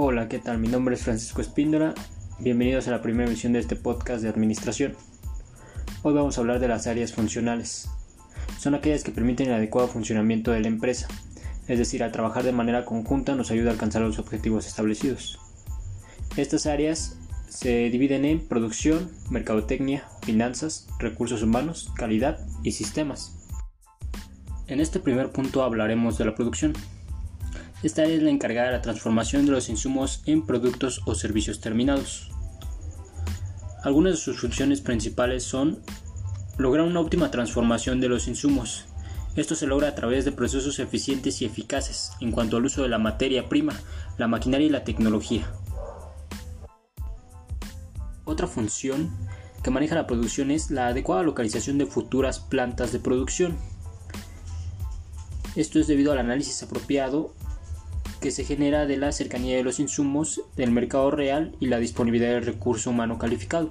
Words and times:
Hola, 0.00 0.28
¿qué 0.28 0.38
tal? 0.38 0.58
Mi 0.58 0.68
nombre 0.68 0.94
es 0.94 1.02
Francisco 1.02 1.40
Espíndola. 1.40 1.92
Bienvenidos 2.38 2.86
a 2.86 2.92
la 2.92 3.02
primera 3.02 3.28
emisión 3.28 3.52
de 3.52 3.58
este 3.58 3.74
podcast 3.74 4.22
de 4.22 4.28
administración. 4.28 4.94
Hoy 6.04 6.14
vamos 6.14 6.38
a 6.38 6.40
hablar 6.40 6.60
de 6.60 6.68
las 6.68 6.86
áreas 6.86 7.12
funcionales. 7.12 7.90
Son 8.60 8.76
aquellas 8.76 9.02
que 9.02 9.10
permiten 9.10 9.48
el 9.48 9.54
adecuado 9.54 9.88
funcionamiento 9.88 10.52
de 10.52 10.60
la 10.60 10.68
empresa, 10.68 11.08
es 11.66 11.80
decir, 11.80 12.04
al 12.04 12.12
trabajar 12.12 12.44
de 12.44 12.52
manera 12.52 12.84
conjunta 12.84 13.34
nos 13.34 13.50
ayuda 13.50 13.70
a 13.70 13.72
alcanzar 13.72 14.02
los 14.02 14.20
objetivos 14.20 14.68
establecidos. 14.68 15.40
Estas 16.36 16.66
áreas 16.66 17.18
se 17.48 17.90
dividen 17.90 18.24
en 18.24 18.38
producción, 18.46 19.10
mercadotecnia, 19.30 20.04
finanzas, 20.22 20.86
recursos 21.00 21.42
humanos, 21.42 21.90
calidad 21.96 22.38
y 22.62 22.70
sistemas. 22.70 23.34
En 24.68 24.78
este 24.78 25.00
primer 25.00 25.32
punto 25.32 25.64
hablaremos 25.64 26.18
de 26.18 26.24
la 26.24 26.36
producción. 26.36 26.74
Esta 27.80 28.02
es 28.02 28.20
la 28.20 28.30
encargada 28.30 28.68
de 28.68 28.72
la 28.72 28.82
transformación 28.82 29.46
de 29.46 29.52
los 29.52 29.68
insumos 29.68 30.22
en 30.26 30.44
productos 30.44 31.00
o 31.06 31.14
servicios 31.14 31.60
terminados. 31.60 32.28
Algunas 33.84 34.14
de 34.14 34.18
sus 34.18 34.40
funciones 34.40 34.80
principales 34.80 35.44
son 35.44 35.80
lograr 36.56 36.84
una 36.84 36.98
óptima 36.98 37.30
transformación 37.30 38.00
de 38.00 38.08
los 38.08 38.26
insumos. 38.26 38.86
Esto 39.36 39.54
se 39.54 39.68
logra 39.68 39.86
a 39.86 39.94
través 39.94 40.24
de 40.24 40.32
procesos 40.32 40.80
eficientes 40.80 41.40
y 41.40 41.44
eficaces 41.44 42.10
en 42.20 42.32
cuanto 42.32 42.56
al 42.56 42.64
uso 42.64 42.82
de 42.82 42.88
la 42.88 42.98
materia 42.98 43.48
prima, 43.48 43.74
la 44.16 44.26
maquinaria 44.26 44.66
y 44.66 44.70
la 44.70 44.82
tecnología. 44.82 45.48
Otra 48.24 48.48
función 48.48 49.08
que 49.62 49.70
maneja 49.70 49.94
la 49.94 50.08
producción 50.08 50.50
es 50.50 50.72
la 50.72 50.88
adecuada 50.88 51.22
localización 51.22 51.78
de 51.78 51.86
futuras 51.86 52.40
plantas 52.40 52.90
de 52.90 52.98
producción. 52.98 53.56
Esto 55.54 55.78
es 55.78 55.86
debido 55.86 56.10
al 56.10 56.18
análisis 56.18 56.60
apropiado 56.64 57.34
que 58.20 58.30
se 58.30 58.44
genera 58.44 58.86
de 58.86 58.96
la 58.96 59.12
cercanía 59.12 59.56
de 59.56 59.62
los 59.62 59.80
insumos, 59.80 60.42
del 60.56 60.70
mercado 60.70 61.10
real 61.10 61.54
y 61.60 61.66
la 61.66 61.78
disponibilidad 61.78 62.32
del 62.32 62.46
recurso 62.46 62.90
humano 62.90 63.18
calificado. 63.18 63.70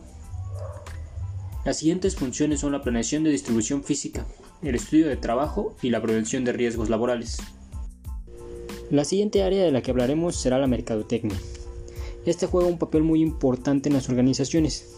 Las 1.66 1.78
siguientes 1.78 2.16
funciones 2.16 2.62
son 2.62 2.72
la 2.72 2.81
planeación 2.81 3.23
de 3.23 3.30
distribución 3.30 3.84
física, 3.84 4.25
el 4.62 4.75
estudio 4.75 5.08
de 5.08 5.18
trabajo 5.18 5.75
y 5.81 5.90
la 5.90 6.02
prevención 6.02 6.45
de 6.45 6.53
riesgos 6.53 6.90
laborales. 6.90 7.38
La 8.90 9.03
siguiente 9.03 9.44
área 9.44 9.64
de 9.64 9.72
la 9.72 9.81
que 9.81 9.92
hablaremos 9.92 10.38
será 10.38 10.59
la 10.59 10.68
mercadotecnia. 10.68 11.38
Esta 12.25 12.48
juega 12.48 12.70
un 12.70 12.78
papel 12.78 13.03
muy 13.03 13.22
importante 13.22 13.90
en 13.90 13.95
las 13.95 14.08
organizaciones, 14.08 14.95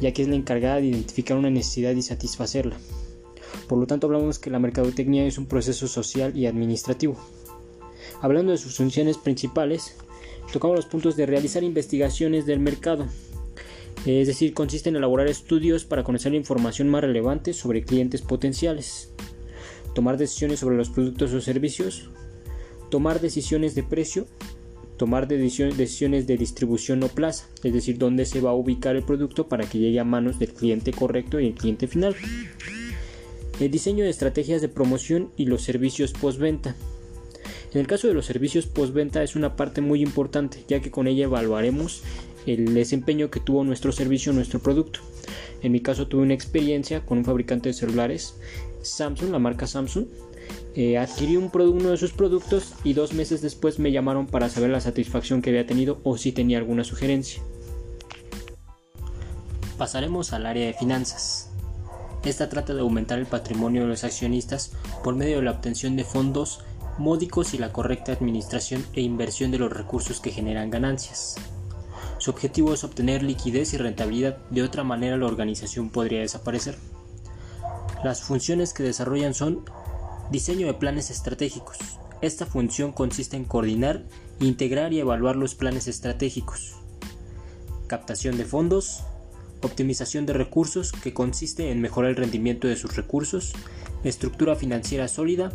ya 0.00 0.12
que 0.12 0.22
es 0.22 0.28
la 0.28 0.36
encargada 0.36 0.76
de 0.76 0.86
identificar 0.86 1.36
una 1.36 1.50
necesidad 1.50 1.92
y 1.92 2.02
satisfacerla. 2.02 2.78
Por 3.68 3.78
lo 3.78 3.86
tanto, 3.86 4.06
hablamos 4.06 4.38
que 4.38 4.50
la 4.50 4.58
mercadotecnia 4.58 5.26
es 5.26 5.36
un 5.36 5.46
proceso 5.46 5.88
social 5.88 6.36
y 6.36 6.46
administrativo. 6.46 7.18
Hablando 8.20 8.52
de 8.52 8.58
sus 8.58 8.76
funciones 8.76 9.18
principales, 9.18 9.96
tocamos 10.52 10.76
los 10.76 10.86
puntos 10.86 11.16
de 11.16 11.26
realizar 11.26 11.62
investigaciones 11.62 12.46
del 12.46 12.60
mercado, 12.60 13.06
es 14.06 14.26
decir, 14.26 14.54
consiste 14.54 14.88
en 14.88 14.96
elaborar 14.96 15.26
estudios 15.26 15.84
para 15.84 16.04
conocer 16.04 16.32
la 16.32 16.38
información 16.38 16.88
más 16.88 17.02
relevante 17.02 17.52
sobre 17.52 17.82
clientes 17.82 18.22
potenciales, 18.22 19.12
tomar 19.94 20.16
decisiones 20.16 20.60
sobre 20.60 20.76
los 20.76 20.88
productos 20.88 21.32
o 21.32 21.40
servicios, 21.40 22.08
tomar 22.90 23.20
decisiones 23.20 23.74
de 23.74 23.82
precio, 23.82 24.26
tomar 24.96 25.28
decisiones 25.28 26.26
de 26.26 26.36
distribución 26.36 27.02
o 27.02 27.08
plaza, 27.08 27.46
es 27.62 27.72
decir, 27.72 27.98
dónde 27.98 28.24
se 28.24 28.40
va 28.40 28.50
a 28.50 28.54
ubicar 28.54 28.96
el 28.96 29.02
producto 29.02 29.48
para 29.48 29.68
que 29.68 29.78
llegue 29.78 30.00
a 30.00 30.04
manos 30.04 30.38
del 30.38 30.52
cliente 30.52 30.92
correcto 30.92 31.40
y 31.40 31.46
el 31.46 31.54
cliente 31.54 31.86
final. 31.86 32.14
El 33.60 33.70
diseño 33.70 34.04
de 34.04 34.10
estrategias 34.10 34.60
de 34.60 34.68
promoción 34.68 35.32
y 35.36 35.46
los 35.46 35.62
servicios 35.62 36.12
postventa. 36.12 36.76
En 37.72 37.80
el 37.80 37.86
caso 37.86 38.08
de 38.08 38.14
los 38.14 38.26
servicios 38.26 38.66
postventa 38.66 39.22
es 39.22 39.36
una 39.36 39.56
parte 39.56 39.80
muy 39.80 40.02
importante, 40.02 40.64
ya 40.68 40.80
que 40.80 40.90
con 40.90 41.06
ella 41.06 41.24
evaluaremos 41.24 42.02
el 42.46 42.72
desempeño 42.72 43.30
que 43.30 43.40
tuvo 43.40 43.62
nuestro 43.64 43.92
servicio 43.92 44.32
nuestro 44.32 44.60
producto. 44.60 45.00
En 45.62 45.72
mi 45.72 45.80
caso 45.80 46.06
tuve 46.06 46.22
una 46.22 46.34
experiencia 46.34 47.04
con 47.04 47.18
un 47.18 47.24
fabricante 47.24 47.68
de 47.68 47.74
celulares, 47.74 48.36
Samsung, 48.82 49.30
la 49.30 49.38
marca 49.38 49.66
Samsung. 49.66 50.06
Eh, 50.74 50.96
adquirí 50.96 51.36
un 51.36 51.50
uno 51.52 51.90
de 51.90 51.96
sus 51.96 52.12
productos 52.12 52.74
y 52.84 52.92
dos 52.94 53.12
meses 53.12 53.42
después 53.42 53.78
me 53.78 53.92
llamaron 53.92 54.26
para 54.26 54.48
saber 54.48 54.70
la 54.70 54.80
satisfacción 54.80 55.42
que 55.42 55.50
había 55.50 55.66
tenido 55.66 56.00
o 56.04 56.16
si 56.16 56.32
tenía 56.32 56.58
alguna 56.58 56.84
sugerencia. 56.84 57.42
Pasaremos 59.76 60.32
al 60.32 60.46
área 60.46 60.66
de 60.66 60.74
finanzas. 60.74 61.50
Esta 62.24 62.48
trata 62.48 62.74
de 62.74 62.80
aumentar 62.80 63.18
el 63.18 63.26
patrimonio 63.26 63.82
de 63.82 63.88
los 63.88 64.04
accionistas 64.04 64.72
por 65.04 65.14
medio 65.14 65.36
de 65.36 65.42
la 65.42 65.52
obtención 65.52 65.96
de 65.96 66.04
fondos 66.04 66.60
módicos 66.98 67.54
y 67.54 67.58
la 67.58 67.72
correcta 67.72 68.12
administración 68.12 68.84
e 68.92 69.00
inversión 69.00 69.50
de 69.50 69.58
los 69.58 69.72
recursos 69.72 70.20
que 70.20 70.30
generan 70.30 70.70
ganancias. 70.70 71.36
Su 72.18 72.30
objetivo 72.30 72.74
es 72.74 72.84
obtener 72.84 73.22
liquidez 73.22 73.72
y 73.74 73.76
rentabilidad, 73.76 74.38
de 74.50 74.62
otra 74.62 74.84
manera 74.84 75.16
la 75.16 75.26
organización 75.26 75.90
podría 75.90 76.20
desaparecer. 76.20 76.76
Las 78.02 78.22
funciones 78.22 78.74
que 78.74 78.82
desarrollan 78.82 79.34
son 79.34 79.64
diseño 80.30 80.66
de 80.66 80.74
planes 80.74 81.10
estratégicos. 81.10 81.78
Esta 82.20 82.46
función 82.46 82.92
consiste 82.92 83.36
en 83.36 83.44
coordinar, 83.44 84.04
integrar 84.40 84.92
y 84.92 85.00
evaluar 85.00 85.36
los 85.36 85.54
planes 85.54 85.86
estratégicos. 85.86 86.74
Captación 87.86 88.36
de 88.36 88.44
fondos, 88.44 89.04
optimización 89.62 90.26
de 90.26 90.32
recursos 90.32 90.92
que 90.92 91.14
consiste 91.14 91.70
en 91.70 91.80
mejorar 91.80 92.10
el 92.10 92.16
rendimiento 92.16 92.68
de 92.68 92.76
sus 92.76 92.96
recursos, 92.96 93.52
estructura 94.04 94.56
financiera 94.56 95.08
sólida, 95.08 95.52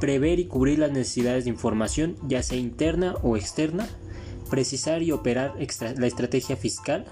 prever 0.00 0.38
y 0.38 0.46
cubrir 0.46 0.78
las 0.78 0.92
necesidades 0.92 1.44
de 1.44 1.50
información, 1.50 2.16
ya 2.26 2.42
sea 2.42 2.58
interna 2.58 3.14
o 3.22 3.36
externa, 3.36 3.88
precisar 4.50 5.02
y 5.02 5.12
operar 5.12 5.54
la 5.56 6.06
estrategia 6.06 6.56
fiscal, 6.56 7.06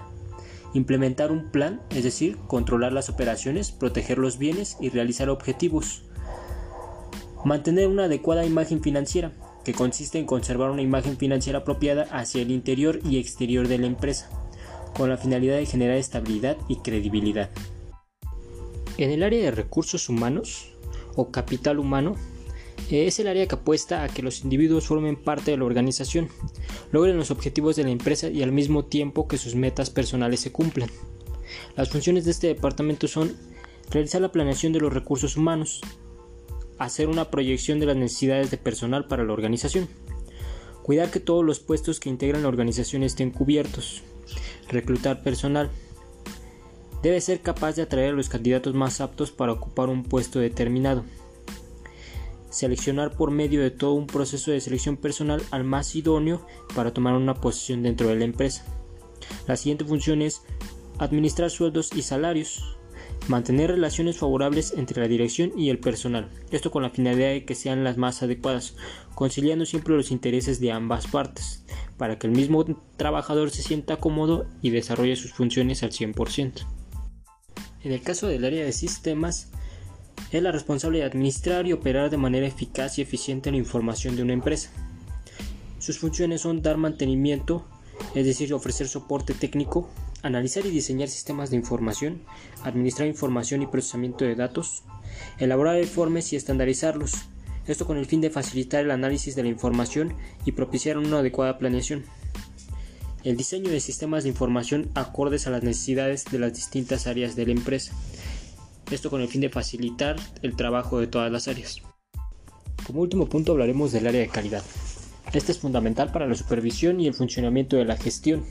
implementar 0.73 1.31
un 1.31 1.51
plan, 1.51 1.81
es 1.89 2.03
decir, 2.03 2.37
controlar 2.47 2.93
las 2.93 3.09
operaciones, 3.09 3.71
proteger 3.71 4.17
los 4.17 4.37
bienes 4.37 4.77
y 4.79 4.89
realizar 4.89 5.29
objetivos. 5.29 6.03
Mantener 7.43 7.87
una 7.87 8.05
adecuada 8.05 8.45
imagen 8.45 8.81
financiera, 8.81 9.31
que 9.63 9.73
consiste 9.73 10.19
en 10.19 10.25
conservar 10.25 10.69
una 10.69 10.81
imagen 10.81 11.17
financiera 11.17 11.59
apropiada 11.59 12.03
hacia 12.11 12.41
el 12.41 12.51
interior 12.51 12.99
y 13.03 13.17
exterior 13.17 13.67
de 13.67 13.77
la 13.79 13.87
empresa, 13.87 14.29
con 14.95 15.09
la 15.09 15.17
finalidad 15.17 15.57
de 15.57 15.65
generar 15.65 15.97
estabilidad 15.97 16.57
y 16.67 16.77
credibilidad. 16.77 17.49
En 18.97 19.09
el 19.09 19.23
área 19.23 19.41
de 19.41 19.51
recursos 19.51 20.09
humanos 20.09 20.73
o 21.15 21.31
capital 21.31 21.79
humano, 21.79 22.15
es 22.89 23.19
el 23.19 23.27
área 23.27 23.47
que 23.47 23.55
apuesta 23.55 24.03
a 24.03 24.09
que 24.09 24.21
los 24.21 24.43
individuos 24.43 24.87
formen 24.87 25.15
parte 25.15 25.51
de 25.51 25.57
la 25.57 25.65
organización, 25.65 26.29
logren 26.91 27.17
los 27.17 27.31
objetivos 27.31 27.75
de 27.75 27.83
la 27.83 27.91
empresa 27.91 28.29
y 28.29 28.43
al 28.43 28.51
mismo 28.51 28.85
tiempo 28.85 29.27
que 29.27 29.37
sus 29.37 29.55
metas 29.55 29.89
personales 29.89 30.39
se 30.41 30.51
cumplan. 30.51 30.89
Las 31.75 31.89
funciones 31.89 32.25
de 32.25 32.31
este 32.31 32.47
departamento 32.47 33.07
son 33.07 33.35
realizar 33.89 34.21
la 34.21 34.31
planeación 34.31 34.73
de 34.73 34.79
los 34.79 34.93
recursos 34.93 35.37
humanos, 35.37 35.81
hacer 36.77 37.07
una 37.07 37.29
proyección 37.29 37.79
de 37.79 37.85
las 37.85 37.95
necesidades 37.95 38.51
de 38.51 38.57
personal 38.57 39.07
para 39.07 39.23
la 39.23 39.33
organización, 39.33 39.87
cuidar 40.83 41.11
que 41.11 41.19
todos 41.19 41.45
los 41.45 41.59
puestos 41.59 41.99
que 41.99 42.09
integran 42.09 42.41
la 42.41 42.47
organización 42.47 43.03
estén 43.03 43.31
cubiertos, 43.31 44.03
reclutar 44.69 45.23
personal, 45.23 45.69
debe 47.03 47.21
ser 47.21 47.41
capaz 47.41 47.75
de 47.75 47.83
atraer 47.83 48.13
a 48.13 48.17
los 48.17 48.29
candidatos 48.29 48.73
más 48.73 49.01
aptos 49.01 49.31
para 49.31 49.53
ocupar 49.53 49.89
un 49.89 50.03
puesto 50.03 50.39
determinado, 50.39 51.03
seleccionar 52.51 53.15
por 53.15 53.31
medio 53.31 53.61
de 53.61 53.71
todo 53.71 53.93
un 53.93 54.05
proceso 54.05 54.51
de 54.51 54.61
selección 54.61 54.97
personal 54.97 55.41
al 55.49 55.63
más 55.63 55.95
idóneo 55.95 56.45
para 56.75 56.93
tomar 56.93 57.15
una 57.15 57.33
posición 57.33 57.81
dentro 57.81 58.07
de 58.07 58.17
la 58.17 58.25
empresa. 58.25 58.65
La 59.47 59.55
siguiente 59.55 59.85
función 59.85 60.21
es 60.21 60.43
administrar 60.99 61.49
sueldos 61.49 61.89
y 61.95 62.03
salarios, 62.03 62.77
mantener 63.27 63.71
relaciones 63.71 64.17
favorables 64.17 64.73
entre 64.77 65.01
la 65.01 65.07
dirección 65.07 65.57
y 65.57 65.69
el 65.69 65.79
personal, 65.79 66.29
esto 66.51 66.71
con 66.71 66.83
la 66.83 66.89
finalidad 66.89 67.29
de 67.29 67.45
que 67.45 67.55
sean 67.55 67.83
las 67.83 67.97
más 67.97 68.21
adecuadas, 68.21 68.75
conciliando 69.15 69.65
siempre 69.65 69.95
los 69.95 70.11
intereses 70.11 70.59
de 70.59 70.71
ambas 70.71 71.07
partes, 71.07 71.63
para 71.97 72.19
que 72.19 72.27
el 72.27 72.33
mismo 72.33 72.65
trabajador 72.97 73.49
se 73.51 73.63
sienta 73.63 73.97
cómodo 73.97 74.45
y 74.61 74.71
desarrolle 74.71 75.15
sus 75.15 75.33
funciones 75.33 75.83
al 75.83 75.91
100%. 75.91 76.65
En 77.83 77.91
el 77.91 78.01
caso 78.01 78.27
del 78.27 78.45
área 78.45 78.63
de 78.63 78.73
sistemas, 78.73 79.51
es 80.31 80.41
la 80.41 80.51
responsable 80.51 80.99
de 80.99 81.05
administrar 81.05 81.67
y 81.67 81.73
operar 81.73 82.09
de 82.09 82.17
manera 82.17 82.47
eficaz 82.47 82.97
y 82.97 83.01
eficiente 83.01 83.51
la 83.51 83.57
información 83.57 84.15
de 84.15 84.23
una 84.23 84.33
empresa. 84.33 84.69
Sus 85.79 85.99
funciones 85.99 86.41
son 86.41 86.61
dar 86.61 86.77
mantenimiento, 86.77 87.65
es 88.15 88.25
decir, 88.25 88.53
ofrecer 88.53 88.87
soporte 88.87 89.33
técnico, 89.33 89.89
analizar 90.21 90.65
y 90.65 90.69
diseñar 90.69 91.09
sistemas 91.09 91.49
de 91.49 91.57
información, 91.57 92.21
administrar 92.63 93.07
información 93.07 93.61
y 93.61 93.67
procesamiento 93.67 94.23
de 94.23 94.35
datos, 94.35 94.83
elaborar 95.37 95.79
informes 95.79 96.31
y 96.31 96.37
estandarizarlos, 96.37 97.13
esto 97.67 97.85
con 97.85 97.97
el 97.97 98.05
fin 98.05 98.21
de 98.21 98.29
facilitar 98.29 98.85
el 98.85 98.91
análisis 98.91 99.35
de 99.35 99.43
la 99.43 99.49
información 99.49 100.15
y 100.45 100.53
propiciar 100.53 100.97
una 100.97 101.19
adecuada 101.19 101.57
planeación. 101.57 102.05
El 103.23 103.37
diseño 103.37 103.69
de 103.69 103.79
sistemas 103.79 104.23
de 104.23 104.29
información 104.29 104.89
acordes 104.95 105.45
a 105.45 105.51
las 105.51 105.61
necesidades 105.61 106.25
de 106.25 106.39
las 106.39 106.53
distintas 106.53 107.05
áreas 107.05 107.35
de 107.35 107.45
la 107.45 107.51
empresa 107.51 107.93
esto 108.91 109.09
con 109.09 109.21
el 109.21 109.27
fin 109.27 109.41
de 109.41 109.49
facilitar 109.49 110.15
el 110.41 110.55
trabajo 110.55 110.99
de 110.99 111.07
todas 111.07 111.31
las 111.31 111.47
áreas. 111.47 111.81
Como 112.85 113.01
último 113.01 113.27
punto 113.27 113.53
hablaremos 113.53 113.91
del 113.91 114.07
área 114.07 114.21
de 114.21 114.27
calidad. 114.27 114.63
Este 115.33 115.51
es 115.51 115.59
fundamental 115.59 116.11
para 116.11 116.27
la 116.27 116.35
supervisión 116.35 116.99
y 116.99 117.07
el 117.07 117.13
funcionamiento 117.13 117.77
de 117.77 117.85
la 117.85 117.95
gestión 117.95 118.43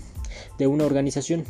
de 0.58 0.66
una 0.66 0.84
organización. 0.86 1.44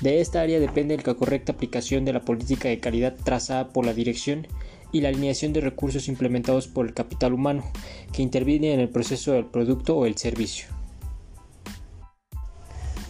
De 0.00 0.20
esta 0.20 0.40
área 0.40 0.60
depende 0.60 0.96
la 0.96 1.14
correcta 1.14 1.52
aplicación 1.52 2.04
de 2.04 2.12
la 2.12 2.20
política 2.20 2.68
de 2.68 2.80
calidad 2.80 3.16
trazada 3.24 3.68
por 3.68 3.84
la 3.84 3.94
dirección 3.94 4.46
y 4.92 5.00
la 5.00 5.08
alineación 5.08 5.52
de 5.52 5.60
recursos 5.60 6.08
implementados 6.08 6.68
por 6.68 6.86
el 6.86 6.94
capital 6.94 7.32
humano 7.32 7.64
que 8.12 8.22
interviene 8.22 8.74
en 8.74 8.80
el 8.80 8.88
proceso 8.88 9.32
del 9.32 9.46
producto 9.46 9.96
o 9.96 10.06
el 10.06 10.16
servicio. 10.16 10.66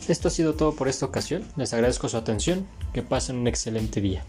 Esto 0.09 0.29
ha 0.29 0.31
sido 0.31 0.55
todo 0.55 0.75
por 0.75 0.89
esta 0.89 1.07
ocasión. 1.07 1.45
Les 1.57 1.73
agradezco 1.73 2.09
su 2.09 2.17
atención. 2.17 2.67
Que 2.93 3.03
pasen 3.03 3.37
un 3.37 3.47
excelente 3.47 4.01
día. 4.01 4.23